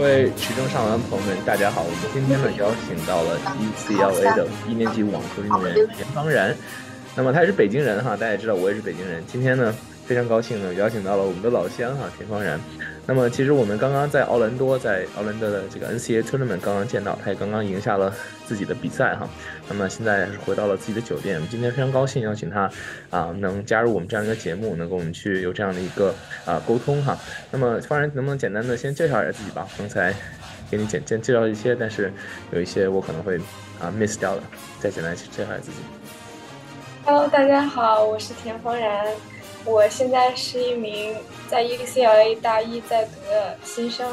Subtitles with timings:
[0.00, 1.82] 各位持证上篮的朋友们，大家好！
[1.82, 6.56] 我们今天呢邀请到了 UCLA 的一年级网球运动员田方然，
[7.14, 9.22] 那么他也是北京人哈，大家也知道我也是北京人。
[9.26, 12.58] 今天呢非常高兴呢邀请到了我们的老乡哈田方然。
[13.06, 18.14] 那么其实我们刚刚在奥兰多，在奥兰多的这个 NCAA Tournament 刚刚见到，他也刚刚赢下了
[18.46, 19.28] 自己的比赛哈。
[19.68, 21.34] 那么现在是回到了自己的酒店。
[21.34, 22.70] 我们今天非常高兴邀请他
[23.10, 27.18] 啊，能加入我们这样一个节目，能跟我们去有这样的一个啊沟通哈。
[27.50, 29.66] 那么方然能不能简单的先介绍一下自己吧？
[29.76, 30.14] 刚才
[30.70, 32.12] 给你简简介绍一些，但是
[32.52, 33.36] 有一些我可能会
[33.80, 34.42] 啊 miss 掉了，
[34.78, 35.78] 再简单介绍一下自己。
[37.04, 39.04] Hello，大家好，我是田方然。
[39.64, 41.14] 我现在是一名
[41.48, 44.10] 在 UCLA 大一在读的新生，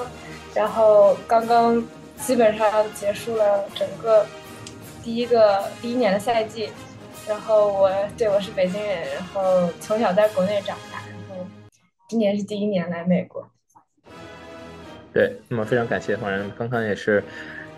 [0.54, 1.84] 然后刚刚
[2.18, 4.26] 基本上结束了整个
[5.04, 6.70] 第一个第一年的赛季，
[7.28, 11.46] 然后我对我是北京人，然后从小在国内长大，然后
[12.10, 13.48] 今年是第一年来美国。
[15.14, 17.24] 对，那么非常感谢方然，刚刚也是。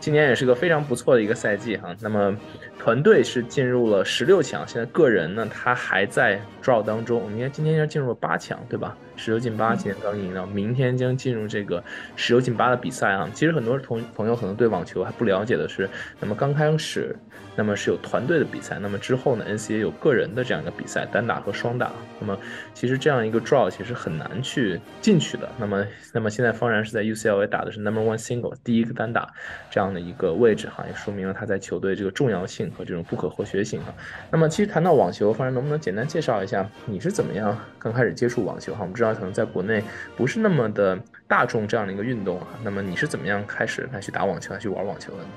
[0.02, 2.34] 今年也是个非常不错的一个赛季哈，那么
[2.80, 8.97] 团队是进入了十六强，现在个人呢他还在 draw 当中，我们应该今天要进入了八强，对吧？
[9.17, 11.83] 十六进八，今天刚赢了，明天将进入这个
[12.16, 13.30] 十六进八的比赛啊。
[13.33, 15.89] 其实很多同朋友可能对网球还不了解的是，
[16.22, 17.13] 那么刚开始，
[17.53, 21.91] 那么是有团队的比赛，那么之后呢，NCAA 有个人的这样一个比赛，单打和双打。
[22.17, 22.39] 那么
[22.73, 25.50] 其实这样一个 draw 其实很难去进去的。
[25.57, 29.27] 那么那么现在方然是在 UCLA 打的是 number one single 第一个单打
[29.69, 33.94] 这样的一个位置哈，也说明了他在球队这个重要性和这种不可或缺性哈。
[34.31, 38.80] 那么其实谈到网球，方然能不能简单介绍一下你是怎么样刚开始接触网球哈？
[38.81, 39.09] 我们知道。
[39.20, 39.84] 可能在国内
[40.16, 40.97] 不是那么的
[41.28, 45.30] 大众这样的一个运动啊，那么你是怎么样开始来去打网球，来去玩网球的呢？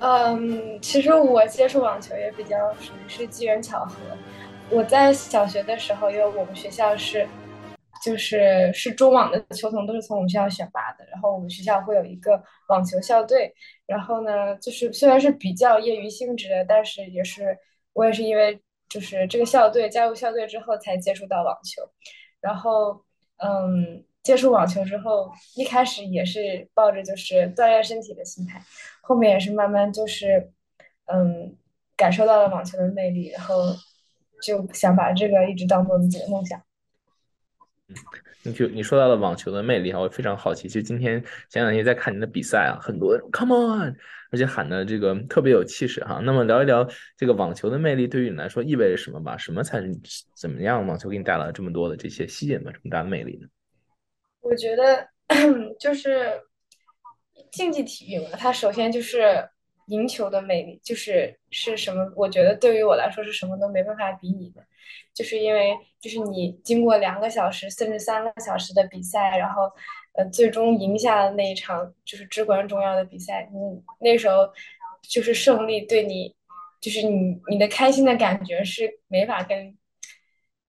[0.00, 3.94] 嗯，其实我接触网球也比较属于是机缘巧合。
[4.68, 7.26] 我在小学的时候，因为我们学校是
[8.02, 13.52] 就是是中网的球童都是从我们学校选拔的，然后我们学校会有一个网球校队，
[13.86, 17.56] 然后呢，就是虽然是比较业余性质的，但是也是
[17.92, 18.60] 我也是因为。
[18.90, 21.82] 就是这个校队加入校队之后才接触到网球，
[22.40, 23.04] 然后
[23.36, 28.58] 嗯，接触网球之后，一开始也是抱着就是锻炼身体的心态，
[29.02, 30.50] 后面也是慢慢就是
[31.04, 31.54] 嗯，
[31.98, 33.56] 感受到了网球的魅力，然后
[34.42, 36.58] 就想把这个一直当做自己的梦想。
[38.42, 43.96] 你就你说到了网球的魅力哈，我非常好奇，其实今天前两天在看你的比赛啊，很多 Come on。
[44.30, 49.38] 而且喊的这个特别有气势哈，那么聊一聊这个网球的魅力对于你来说意味着什么吧？
[49.38, 49.90] 什么才是
[50.34, 50.86] 怎么样？
[50.86, 53.48] 网球给你带来这么多的这些吸引的这么大的魅力呢？
[54.40, 55.08] 我觉得
[55.80, 56.38] 就是
[57.50, 59.48] 竞技体育嘛，它首先就是
[59.88, 62.10] 赢球的魅力，就是是什么？
[62.16, 64.64] 我觉得对于我来说是什么都没办法比拟的，
[65.12, 69.70] 就是因为就是你经过两个小时甚至三个小时的比赛，然后。
[70.14, 74.52] 呃，最终赢下了那一场就是至关重要的比赛，你那时候
[75.00, 76.34] 就是胜利，对你
[76.80, 79.78] 就是你你的开心的感觉是没法跟，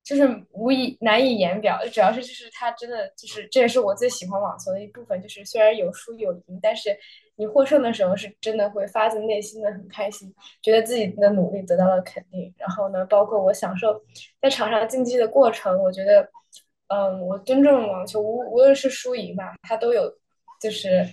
[0.03, 1.79] 就是无以难以言表。
[1.91, 6.95] 主要是就是他真的就是这也是我最喜欢网球的一部分，就是虽然有输有赢，但是
[7.39, 12.53] 你获胜的时候是真的会发自内心的很开心，觉得自己的努力得到了肯定。
[12.57, 13.99] 然后呢，包括我享受
[14.39, 16.29] 在场上竞技的过程，我觉得。
[16.91, 20.11] 嗯，我尊重网球，无无论是输赢吧，它都有，
[20.59, 21.07] 就是，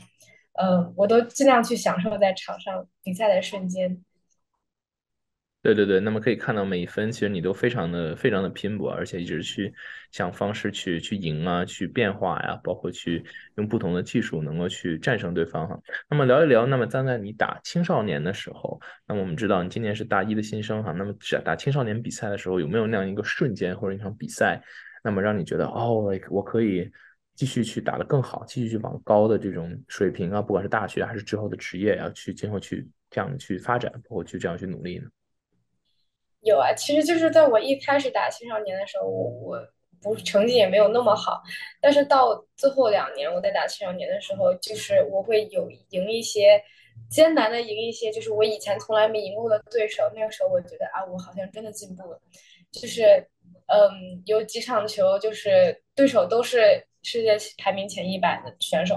[0.55, 4.03] 嗯，我都尽量去享受在场上比赛的瞬间。
[5.67, 9.75] 对对对，那么可以看到每一分，其实你都非常的非常的拼搏，而且一直去
[10.13, 13.25] 想方式去去赢啊，去变化呀，包括去
[13.57, 15.77] 用不同的技术能够去战胜对方哈。
[16.09, 21.13] 那么聊一聊，那么站在你打青少年的时候，那么我们知道你今年是大一的新生哈，那么
[21.45, 24.63] 打青少年比赛的时候，有没有那样一个瞬间或者一场比赛？
[25.03, 26.89] 那么让你觉得哦，我可以
[27.35, 35.09] 继续去打得更好，继续去往高的这种水平啊，不管是大学还是之后的职业，要去今后去这样去发展，包括去这样去努力呢？
[36.41, 39.69] 有啊，其实就是在我一开始打青少年的时候，我我
[40.01, 41.43] 不成绩也没有那么好，
[41.81, 46.63] 但是到最后两年我在打青少年的时候，就是我会有赢一些
[47.11, 52.21] 艰难的赢一些，就是我以前从来没赢过的对手，那个时候我觉得啊，我好像真的进步了，
[52.73, 53.27] 就是。
[53.69, 58.95] 嗯，有几场球就是对手都是世界排名前一百的选手，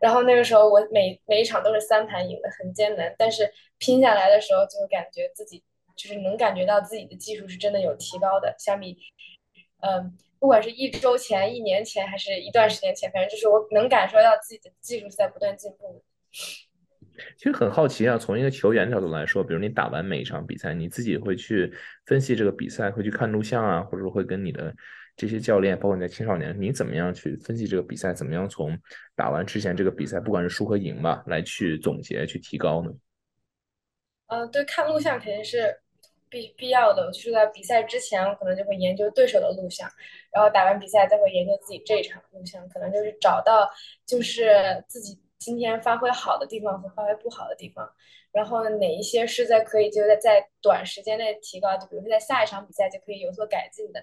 [0.00, 5.60] 然后那个时候我每每一场都是三盘赢的，很艰难，但是拼下来的时候就感觉自己
[6.00, 8.96] 就是能感觉到自己的技术是真的有提高的，相比
[9.80, 16.02] 嗯，不管是一周前、一年前还是一段时间前，反正就是我能感受到自己的技术是在不断进步的。
[17.36, 21.70] 其实很好奇啊，从一个球员角度来说，比如你打完每一场比赛，你自己会去
[22.06, 24.74] 分析这个比赛，会去看录像啊，或者会跟你的
[25.16, 28.14] 这些教练，包括你在青少年，你怎么样去分析这个比赛？
[28.14, 28.78] 怎么样从
[29.14, 32.90] 打完之前这个比赛，不管是输和赢吧，来去总结、去提高呢？
[34.28, 35.76] 呃，对，看录像肯定是
[36.30, 37.10] 必必要的。
[37.12, 39.88] 就是在比赛之前，我可能就会研究对手的录像，
[40.32, 43.68] 然后打完比赛再会研究自己这一场录像，可能就是找到
[44.06, 47.90] 就是自己今天发挥好的地方和发挥不好的地方。
[48.32, 54.00] 然后哪一些是在可以就在在短时间内提高，就比如说在下一场比赛就可以有所改进的，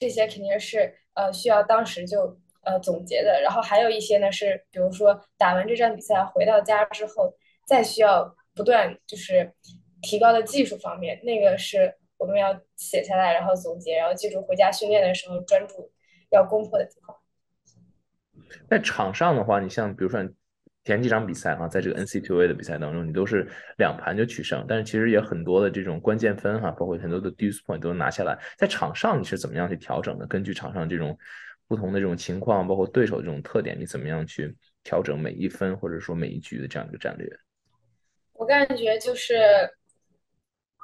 [0.00, 2.34] 这些肯定是呃需要当时就
[2.64, 3.42] 呃总结的。
[3.42, 7.30] 然后还有一些呢是，比如说打完这场比赛回到家之后，
[7.66, 9.52] 再需要不断就是
[10.02, 15.90] 提高的技术方面，那个是我们要写下来，然后总结，然后记住回家训练的时候专注
[16.30, 17.16] 要攻破的地方。
[18.68, 20.28] 在场上的话，你像比如说。
[20.84, 28.36] 前几场比赛啊，在这个 NCAA 的比赛当中，你都是两盘就取胜，但是其实也很多的这种关键分哈、啊，包括很多的 deuce point 都能拿下来。
[28.58, 30.26] 在场上你是怎么样去调整的？
[30.26, 31.16] 根据场上这种
[31.68, 34.52] 不同的这种情况，包括对手的这种特点，你怎么样去
[34.82, 37.30] 调整每一分或者说每一局的这样一个战略？
[38.32, 39.36] 我感觉就是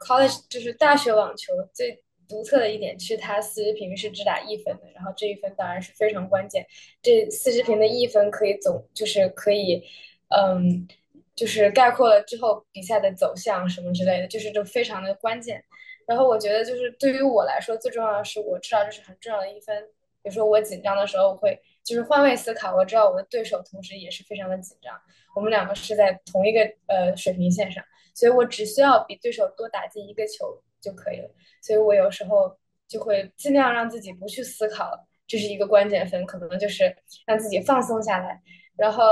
[0.06, 2.02] college 就是大学网球最。
[2.30, 6.62] 独特的一点是，它四十平是只打一分的，然后这一分当然是非常关键。
[7.00, 9.82] 这四十平的一分可以总，就是可以，
[10.28, 10.86] 嗯，
[11.34, 15.64] 就是概括了之后比赛的走向什么之类的，就是就非常的关键。
[16.06, 19.82] 然后我觉得，就是对于我来说，最重要的是我知道这是很重要的一分。
[20.22, 24.94] 比如说我紧张的时候，我会就是换位思考，我知道我的对手同时也是非常的紧张，
[25.34, 27.82] 我们两个是在同一个呃水平线上，
[28.18, 31.30] 所以我只需要比对手多打进一个球就可以了。
[31.62, 36.92] 所以我有时候就会尽量让自己不去思考，这是一个关键分，可能就是
[37.26, 38.42] 让自己放松下来，
[38.76, 39.04] 然后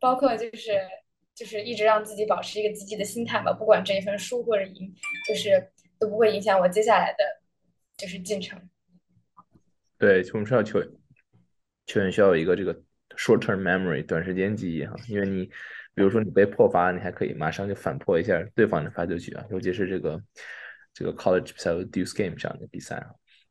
[0.00, 0.80] 包括就是
[1.32, 4.92] 就是一直让自己保持一个积极的心态吧，不管这一分输或者赢，
[5.28, 5.70] 就是
[6.00, 7.24] 都不会影响我接下来的
[7.96, 8.60] 就是进程。
[9.96, 10.88] 对，我们需要球员，
[11.86, 12.74] 球员需要有一个这个
[13.16, 15.48] short term memory 短时间记忆哈，因为你
[15.94, 20.22] 比如说你被破发，你还可以马上就反破一下对方的发球局啊，尤其是这个。
[20.94, 23.06] 这个 college 比赛和 deuce game 这样的比赛啊，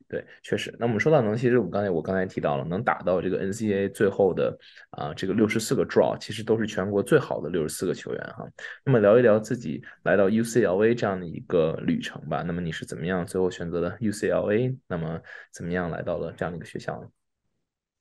[0.08, 0.72] 对，确实。
[0.78, 4.56] 那我们说到能，其实我们刚才我刚才提到了，能打到这个 NCAA 最后的
[4.92, 8.48] 啊这个六十四个 draw，其实都是全国最好的六十四个球员哈。
[8.86, 12.44] 那么聊一聊自己来到 UCLA 这样的一个旅程吧。
[12.44, 14.78] 那么你是怎么样最后选择的 UCLA？
[14.88, 15.20] 那么
[15.52, 17.10] 怎么样来到了这样的一个学校呢？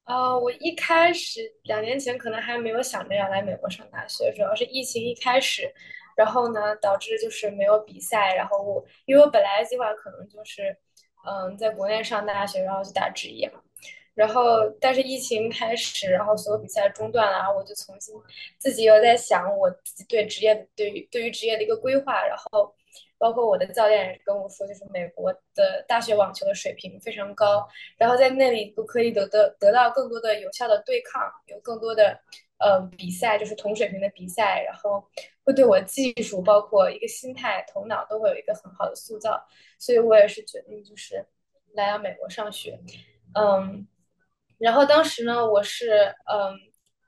[0.04, 5.72] 呃，我一开始两年前可能还没有想着要来美国上大学，主要是疫情一开始。
[6.16, 8.34] 然后呢，导致就是没有比赛。
[8.34, 10.76] 然后我，因为我本来计划可能就是，
[11.26, 13.60] 嗯，在国内上大学，然后去打职业嘛。
[14.12, 18.14] 然后，但是疫情开始，然后所有比赛中断了，然后我就重新
[18.58, 22.26] 自己又在想我自己对职业对于对于职业的一个规划。
[22.26, 22.74] 然后，
[23.20, 27.68] 包括我的教练跟我说，就是美国的大学网球的水平非常高，
[27.98, 32.18] 然后在那里都可以得得得到更多的有效的对抗，有更多的。
[32.62, 35.02] 呃，比赛就是同水平的比赛，然后
[35.44, 39.42] 会对我技术，包括一个心态、头脑都会有一个很好的塑造，
[39.78, 41.24] 所以我也是决定就是
[41.72, 42.78] 来到美国上学。
[43.32, 43.88] 嗯，
[44.58, 46.54] 然后当时呢，我是嗯，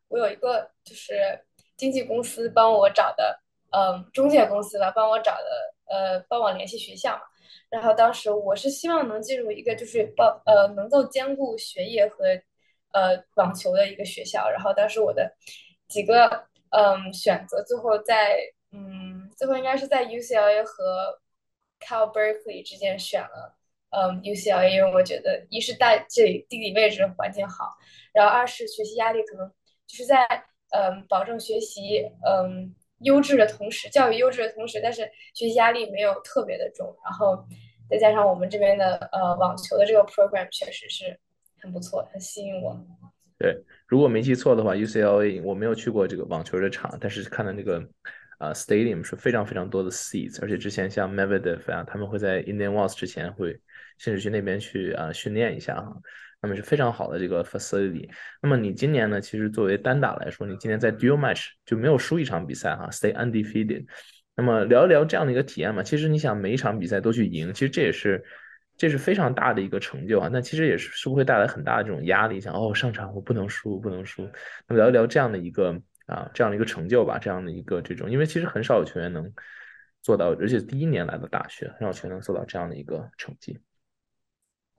[0.08, 1.44] 我有一个就是
[1.76, 3.38] 经纪公司帮我找的，
[3.72, 7.22] 嗯，中介公司吧，帮我找的，呃，帮我联系学校嘛。
[7.68, 12.24] 然后当时我是希望能进入一个就是帮呃能够兼顾学业和。
[12.94, 15.34] 呃，网球的一个学校，然后当时我的
[15.88, 18.36] 几个嗯选择，最后在
[18.70, 21.18] 嗯最后应该是在 UCLA 和
[21.80, 23.56] Cal Berkeley 之间选了
[23.92, 27.70] 嗯 UCLA，因为我觉得一是大这里地理位置环境好，
[28.12, 29.50] 然后二是学习压力可能
[29.86, 30.26] 就是在
[30.72, 35.02] 嗯保证学习嗯优质的同时，教育优质的同时，但是
[35.34, 37.46] 学习压力没有特别的重，然后
[37.88, 41.18] 再加上我们这边的呃网球的这个 program 确实是。
[41.64, 42.76] 很不错，很吸引我。
[43.38, 43.56] 对，
[43.86, 47.80] 如果没记错的话，UCLA 我没有去过这个网球的场，但是看到那个
[48.38, 53.56] 啊、stadium 是非常非常多的 seats，而且之前像 Medvedev 啊，他们会在 Indian Wells 之前会
[53.98, 55.96] 甚至去那边去啊、训练一下哈，
[56.42, 58.10] 那么是非常好的这个 facility。
[58.42, 63.86] 那么你今年呢，其实作为单打来说，你今年在 dual match 就没有输一场比赛哈，stay undefeated。
[64.34, 68.22] 那么聊一聊这样的一个体验嘛，其实你想每一场比赛都去赢，其实这也是。
[68.74, 72.40] 这是非常大的一个成就啊，那其实也是是不会带来很大的这种压力？
[72.40, 74.22] 想哦，上场我不能输，不能输。
[74.66, 79.30] 那么聊一聊这样的一个啊，这样的一个成就吧，这样的一个这种，因为其实很少有球员能
[80.00, 83.60] 做到，而且第一年来的大学，很少球员能做到这样的一个成绩。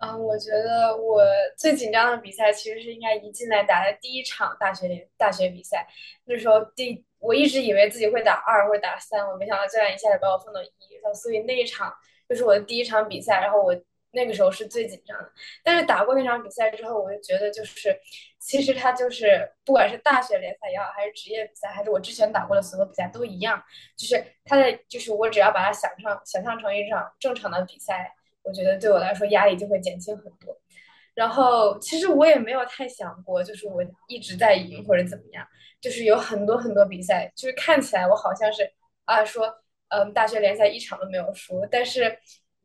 [0.03, 1.23] 啊，我觉得我
[1.57, 5.87] 最紧张的比赛其实是应该一进来打的第一场大学联大学比赛，
[6.25, 10.69] 那时候第我一直以为自己会打二或者打三，我没想到教练一下子把我放到一，
[11.15, 11.93] 所以那一场
[12.27, 13.73] 就是我的第一场比赛，然后我。
[14.15, 15.31] 那个时候是最紧张的。
[15.63, 17.99] 但是打过那场比赛之后，我就觉得就是，
[18.37, 23.59] 其实它就是不管是大学联赛也好，还是职业比赛，还是我之前打过的所有比赛都一样，
[23.97, 30.57] 就是它的就是我只要把它想象想象成一场正常的比赛，我觉得对我来说压力就会减轻很多。
[31.15, 35.45] 然后其实我也没有太想过，就是我一直在赢或者怎么样，
[35.79, 38.67] 就是有很多很多比赛，就是看起来我好像是
[39.05, 39.45] 啊说，
[39.89, 42.17] 嗯，大学联赛一场都没有输，但是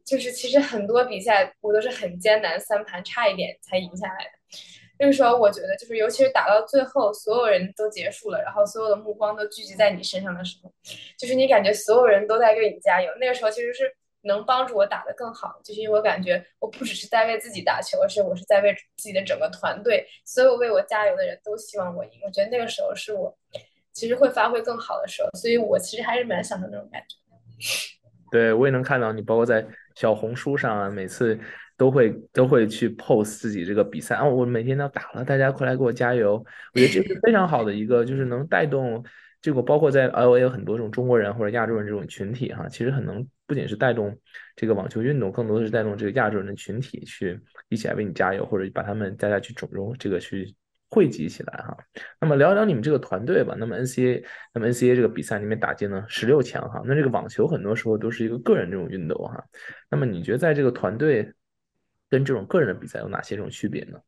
[0.03, 4.31] 就是其实很多比赛我都是很艰难，三盘差一点才赢下来的。
[4.99, 10.73] 那个时候我觉得，就是尤其是打到最后，所有人都结束了，然后所有的目光都聚集在你身上的时候，
[11.19, 13.13] 就是你感觉所有人都在为你加油。
[13.21, 13.95] 那个时候其实是。
[14.29, 22.11] 能帮助我打得更好，就是因为我感觉我不只是在为自己打球，而是我是在为自己的整个团队，所有为我加油的人都希望我赢。
[22.25, 23.37] 我觉得那个时候是我
[23.93, 27.17] 其实会发挥更好的时候，所以我其实还是蛮享受那种感觉。
[28.31, 29.67] 对，我也能看到你，包括在
[29.97, 31.37] 小红书上啊，每次
[31.77, 36.35] 都会都会去 post 自己这个比赛啊，我每天都打了，大家快来给我加油。
[36.75, 39.03] 我觉得这是非常好的一个，就是能带动。
[39.41, 44.17] 这个包括在 LA 有很多这种中国人或者亚洲人这种群体哈，其实很能不仅是带动
[44.55, 50.55] 这个网球运动，更多的是带动这个亚洲人的群体去一起来为你加油，或者把他们大家去整容这个去
[50.91, 51.77] 汇集起来哈。
[52.21, 53.57] 那么聊一聊你们这个团队吧。
[53.59, 56.83] 那么 NCA，那么 NCA 这个比赛里面打进了十六强哈。
[56.85, 59.43] 那这个网球很多时候都是一个个人这种运动哈。
[59.91, 61.33] 那么你觉得在这个团队
[62.11, 63.99] 跟这种个人的比赛有哪些这种区别呢？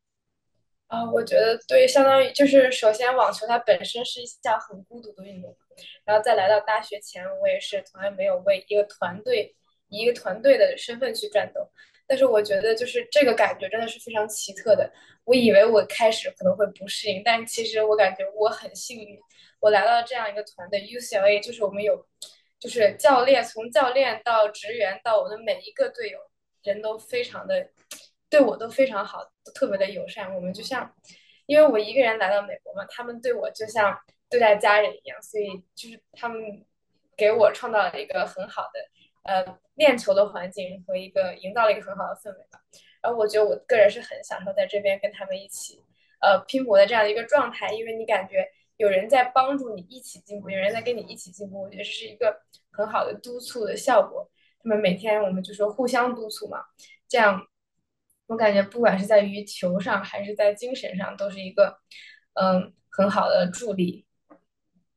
[0.91, 5.57] 啊、我觉得对，相当于就是首先网球它本身是一项很孤独的运动，
[6.05, 9.55] 然后再来到大学前，我也是从来没有为一个团队
[9.89, 11.61] 以一个团队的身份去战斗，
[12.09, 14.93] 但是我觉得就是这个感觉真的是非常奇特的。
[15.25, 19.17] 我以为我开始可能会不适应，但其实我感觉我很幸运，
[19.61, 22.05] 我来到这样一个团队 UCLA，就是我们有
[22.59, 26.19] 就是教练，从教练到职员到我的每一个队友，
[26.65, 27.69] 人都非常的。
[28.31, 30.33] 对我都非常好，都特别的友善。
[30.35, 30.95] 我们就像，
[31.47, 33.99] 因为我一个人来到美国嘛，他们对我就像
[34.31, 36.65] 对待家人一样，所以就是他们
[37.17, 38.81] 给我创造了一个很好的
[39.25, 42.61] 呃练球的环境和一个营造了一个很好的氛围吧。
[43.03, 45.83] 然后我觉得我个人是很享受在这边跟他们一起
[46.21, 54.31] 呃拼搏的这样的一个状态，因为你感觉有人在帮助你一起进步，有人在跟你一起进步，我觉得这是一个很好的督促的效果。
[54.63, 56.63] 他们每天我们就说互相督促嘛，
[57.09, 57.45] 这样。
[58.31, 61.77] 我感觉不管是在于球上还是在精神上，都是一个
[62.35, 64.07] 嗯很好的助力。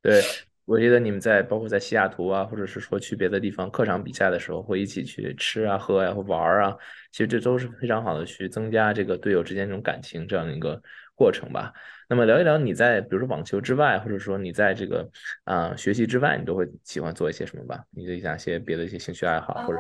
[0.04, 0.22] 对，
[0.66, 6.78] 我觉得你们在包括在西雅图啊，或者是说去别的地方客场比赛的时候，会一起去吃啊、喝呀、啊、或玩啊，
[7.12, 10.80] 其实这都是非常好的去增加这个队友之间这种感情这样的一个
[11.16, 11.74] 过程吧。
[12.08, 15.10] 那么聊一聊你在比如说网球之外，或者说你在这个
[15.44, 17.84] 啊、呃、学习之外，你都会喜欢做一些什么吧？
[17.90, 19.80] 你的一些别的一些兴趣爱好或者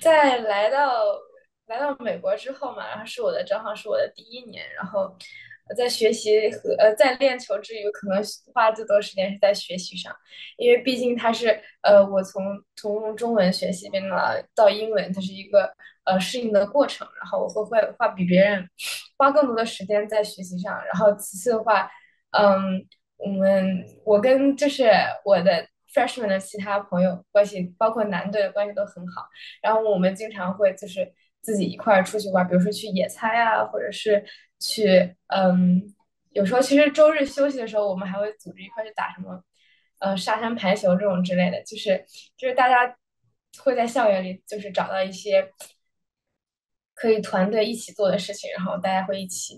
[0.00, 0.88] 在来到。
[1.70, 5.16] 来到美国之后嘛，然后是我的正好是我的第一年，然后
[5.76, 8.20] 在学习和呃在练球之余，可能
[8.52, 10.12] 花最多时间是在学习上，
[10.56, 12.42] 因为毕竟它是呃我从
[12.74, 15.72] 从中文学习变了到英文，它是一个
[16.02, 18.68] 呃适应的过程，然后我会会花比别人
[19.16, 21.88] 花更多的时间在学习上，然后其次的话，
[22.30, 22.84] 嗯，
[23.16, 24.90] 我们我跟就是
[25.24, 29.28] 我的 freshman 的其他朋友关系，包括男队的关系都很好，
[29.62, 31.14] 然后我们经常会就是。
[31.42, 34.24] 自己一块儿出去玩，比如说去野餐啊，或者是
[34.58, 35.82] 去，嗯，
[36.30, 39.42] 有时候其实周日休息的时候，我们还会组织一块去打什么，
[39.98, 42.04] 呃，沙滩排球这种之类的，就是
[42.36, 42.96] 就是大家
[43.58, 45.50] 会在校园里就是找到一些
[46.94, 49.56] 可以团队一起做的事情，然后大家会一起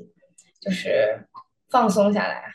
[0.61, 1.27] 就是
[1.69, 2.55] 放松下来。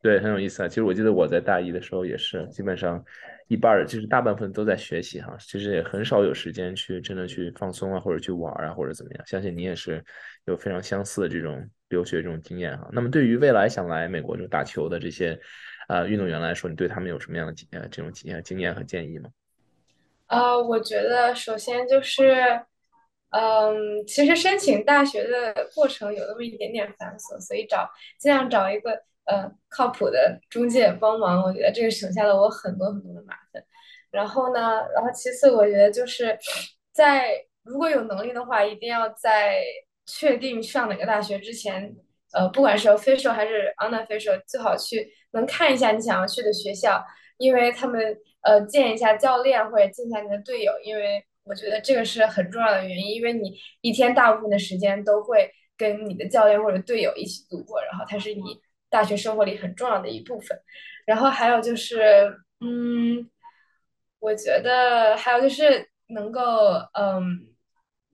[0.00, 0.68] 对，很有意思啊。
[0.68, 3.04] 其实我记得我在大一的时候也是，基本上。
[3.48, 9.26] 一半儿就是大部分都在学习哈，其实也很少有时间去真的去放松啊，或者去玩啊，或者怎么样。
[9.26, 10.04] 相信你也是
[10.44, 12.88] 有非常相似的这种留学这种经验哈。
[12.92, 15.40] 那么对于未来想来美国就打球的这些
[15.88, 19.30] 呃运动员来说，你对他们有什么样的经验这种经验经验和建议吗？
[20.26, 22.60] 呃，我觉得首先就是，
[23.30, 29.04] 嗯，其实申请大学的过程有那么一点点繁琐，所以找尽量找一个。
[29.28, 33.62] 呃，靠谱的中介帮忙，我觉得这个省下了我很多很多的麻烦。
[34.10, 36.38] 然后呢，然后其次，我觉得就是
[36.92, 39.62] 在如果有能力的话，一定要在
[40.06, 41.94] 确定上哪个大学之前，
[42.32, 47.04] 呃，不管是 official 还是 unofficial，最好去能看一下你想要去的学校，
[47.36, 58.58] 因为他们呃见一下教练或者见一下你的队友，因为我觉得这个是很重要的原因，因为你一天大部分的时间都会跟你的教练或者队友一起度过，然后他是你。
[58.90, 60.58] 大学生活里很重要的一部分，
[61.06, 63.28] 然后还有就是，嗯，
[64.18, 66.40] 我觉得还有就是能够，
[66.94, 67.46] 嗯，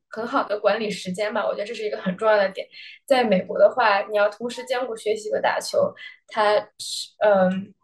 [0.09, 2.67] 很好的管理时间吧，我觉得这是一个很重要的点。
[3.07, 5.95] 在美国的话，你要同时兼顾学习和打球，
[6.29, 7.75] 它是嗯，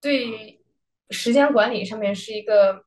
[0.00, 0.60] 对于
[1.10, 2.84] 时间管理上面是一个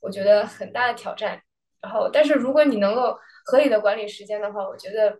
[0.00, 1.42] 我觉得很大的挑战。
[1.80, 5.18] 然后，但是如果你能够合理的管理时间的话，我觉得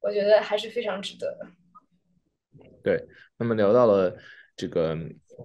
[0.00, 1.46] 我觉得还是非常值得的。
[2.82, 3.02] 对，
[3.38, 4.16] 那么聊到了
[4.56, 4.96] 这个。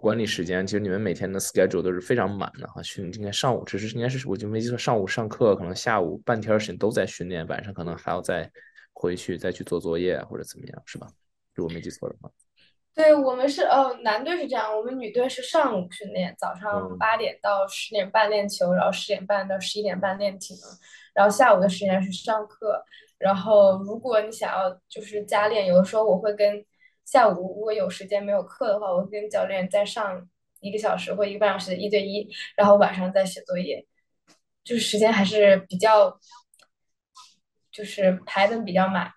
[0.01, 2.83] 管理时间，其实你们每天的 schedule 都是非常满的哈。
[2.83, 8.51] 训今天上午只是应该是我就没记错，上午上课，可能下午半天时间都在训练，晚上可能还要再
[8.91, 11.07] 回去再去做作业或者怎么样，是吧？
[11.53, 12.29] 如果没记错的话。
[12.93, 20.63] 对，我们是哦，男队是这样，我们女队是上午训练，早上八点到十点半练球，嗯、然后十点半到十一点半练体能，
[21.13, 22.83] 然后下午的时间是上课。
[23.17, 26.65] 然后如果你想要就是加练，有的时候我会跟。
[27.05, 30.27] 下午如果有时间没有课的话，我会跟教练再上
[30.59, 33.85] 一个小时或一个半小时的一对一，然后晚上再写作业，
[34.63, 36.19] 就是时间还是比较，
[37.71, 39.11] 就是排的比较满。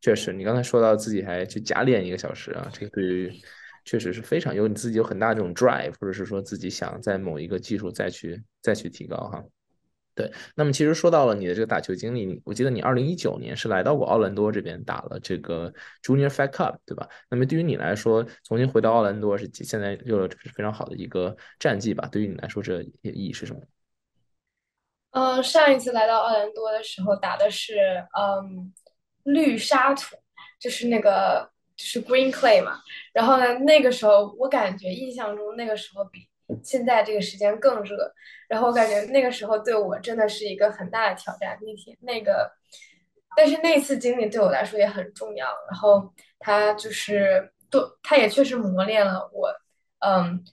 [0.00, 3.30] 确实，你刚才说到自己还去加练一个小时啊，这个对于
[3.84, 9.44] 确实是非常有你自己有很大这种 drive，或者是说自己想在某一个技术再去再去提高哈。
[10.14, 17.08] 对，那么其实说到了你的这个打球经历，我记得你二零一九年是来到过奥兰多这边打了这个 Junior Fed Cup，对吧？
[17.30, 22.06] 那么对于你来说，重新回到奥兰多是现在又有非常好的一个战绩吧？
[22.12, 23.60] 对于你来说，这意义是什么？
[25.12, 27.74] 呃，上一次来到奥兰多的时候打的是
[28.18, 28.70] 嗯
[29.22, 30.16] 绿沙土，
[30.60, 32.80] 就是那个就是 Green Clay 嘛。
[33.14, 36.28] 然后呢，那个时候我感觉印象中那个时候比。
[36.62, 38.12] 现在这个时间更热，
[38.48, 41.58] 然后我感觉那个时候对我真的是一个很大的挑战。
[41.62, 42.50] 那天那个，
[43.36, 45.46] 但是那次经历对我来说也很重要。
[45.70, 49.50] 然后他就是都，他也确实磨练了我。
[50.00, 50.44] 嗯，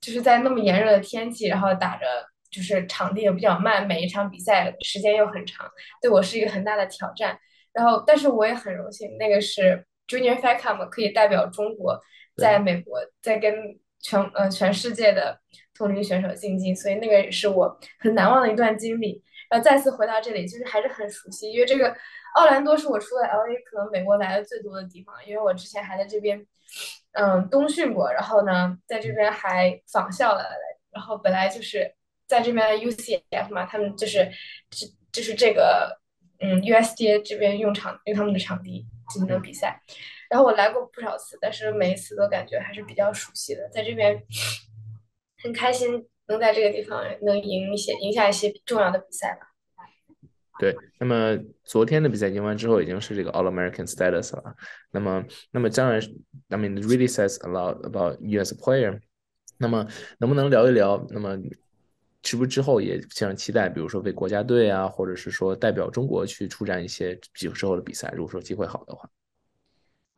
[0.00, 2.06] 就是在那么炎热的天气，然后打着
[2.50, 5.68] 就是场地也比较慢，每一场比赛时间又很长，
[6.00, 7.36] 对我是一个很大的挑战。
[7.72, 12.00] 然后，但是我也很荣幸，那个是 Junior Fed Cup 可以代表中国
[12.36, 13.80] 在美国在跟。
[14.00, 15.40] 全呃全世界的
[15.74, 19.22] 同龄选手竞技，所以那个也是我很难忘的一段经历。
[19.50, 21.96] 然后再次回到这里，就是还是很熟悉，因为这个
[22.34, 26.46] 奥兰多是我除了 LA 可能美国来的最多的地方，因为我之前还在这边
[27.12, 30.44] 嗯冬训过，然后呢在这边还访校了，
[30.92, 31.90] 然后本来就是
[32.26, 34.30] 在这边 UCF 嘛，他们就是
[34.70, 35.98] 就就是这个
[36.40, 39.80] 嗯 USDA 这边用场用他们的场地进行的比赛。
[40.28, 44.22] 然后我来过不少次，但是每一次都感觉还是比较熟悉的，在这边
[45.42, 49.46] 很开心能在这个地方能赢一些赢下一些重要的比赛吧。
[50.58, 54.56] 对，那么昨天的比赛赢完之后已经是这个 All American status 了。
[54.90, 56.02] 那么，那么当然
[56.48, 59.00] ，I mean really says a lot about US player。
[59.56, 59.86] 那么
[60.18, 61.06] 能不能聊一聊？
[61.10, 61.38] 那么
[62.24, 68.12] 是不是之后也非常期待，比如说为国家队啊，或者是说代表中国去出战一些比之后的比赛？
[68.16, 69.08] 如果说机会好的话。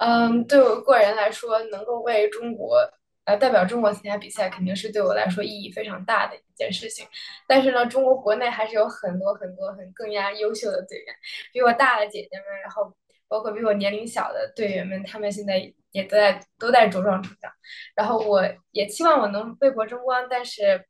[0.00, 2.78] 嗯，对我个人来说，能够为中国
[3.26, 7.06] 呃代表中国参加比赛，肯定是对我来说意义非常大的一件事情。
[7.46, 11.14] 但是呢，中国国内还是有很多很多很更加优秀的队员，
[11.52, 12.90] 比我大的姐姐们，然后
[13.28, 15.58] 包括比我年龄小的队员们，他们现在
[15.92, 17.52] 也都在都在茁壮成长。
[17.94, 20.82] 然后我也期望我能为国争光，但是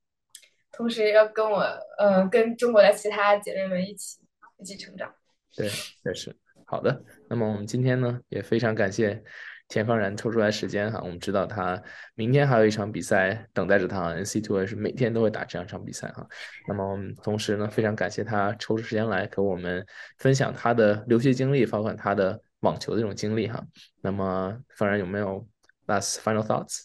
[0.70, 1.60] 同时要跟我
[1.98, 4.20] 呃跟中国的其他姐妹们一起
[4.58, 5.12] 一起成长。
[5.56, 5.66] 对，
[6.04, 6.34] 也是。
[6.70, 9.20] 好的，那么我们今天呢也非常感谢
[9.66, 11.82] 田方然抽出来时间哈，我们知道他
[12.14, 16.24] 明天还有一场比赛等待着他，NCAA 是每天都会打这样一场比赛哈。
[16.68, 19.84] 那么我们同时呢非常感谢他抽出时间来给我们
[20.18, 23.60] 分享他的留学经历，包括他的网球的这种经历哈。
[24.00, 25.44] 那么方然有没有
[25.88, 26.84] last final thoughts？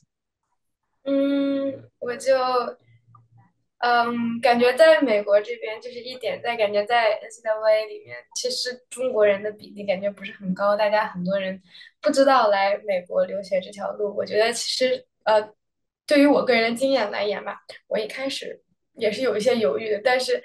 [1.03, 2.33] 嗯，我就。
[3.85, 11.61] 嗯，感觉在美国这边就是一点，在感觉在 NCAA 里面，其实中国人的比例感觉不是很高，大家很多人
[12.01, 14.15] 不知道来美国留学这条路。
[14.17, 15.53] 我觉得其实呃，
[16.07, 18.59] 对于我个人的经验来言吧，我一开始
[18.95, 20.43] 也是有一些犹豫的，但是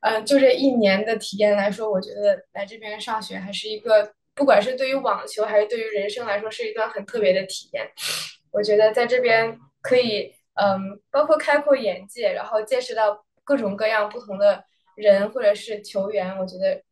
[0.00, 7.86] 呃，就这一年的体验来说，我觉得来这边上学还是一个，不管是对于网球还是对于人生来说，是一段很特别的体验。
[8.50, 10.37] 我觉得在这边可以。
[10.60, 14.64] 嗯，包括开阔眼界，然后见识到各种各样不同的
[14.96, 16.82] 人或者是球员，我觉得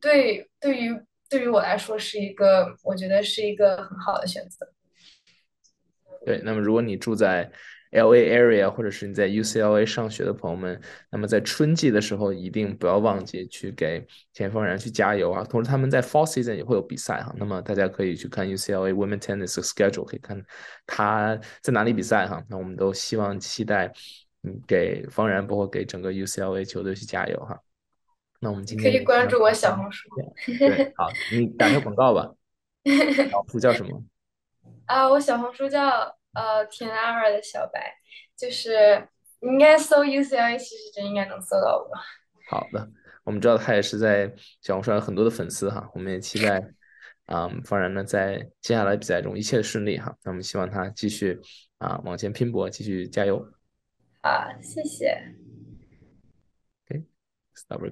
[0.00, 4.72] 对对于对于我来说是一个，我觉得是一个很好的选择。
[6.24, 7.50] 对，那么如果你住在
[7.90, 15.42] LA area 或者是你在 UCLA 上学的朋友们，那么在春季的时候一定不要忘记去给田方然去加油啊！
[15.44, 20.44] 同时他们在 Fall Season 也会有比赛哈，那么大家可以去看 UCLA Women Tennis 的 schedule，可以看
[20.86, 22.44] 他在哪里比赛哈。
[22.48, 23.92] 那我们都希望期待，
[24.42, 27.58] 嗯，给方然包括给整个 UCLA 球队去加油哈。
[28.40, 30.08] 那我们今天可以关注我小红书。
[30.46, 32.32] 对，好，你打个广告吧。
[33.30, 34.02] 小红书叫什么？
[34.86, 37.92] 啊，我小红书叫呃田安儿的小白，
[38.36, 39.08] 就是
[39.40, 41.90] 你应该搜 UCLA 其实就应该能搜到我。
[42.48, 42.88] 好的，
[43.24, 46.62] 我们知道他也是在小红书上有很多的粉丝哈，我们也期待
[47.26, 50.16] 啊，方然呢在接下来比赛中一切顺利哈。
[50.22, 51.40] 那我们希望他继续
[51.78, 53.44] 啊往前拼搏，继续加油。
[54.22, 55.34] 啊，谢谢。
[56.86, 57.04] Okay,
[57.54, 57.82] stop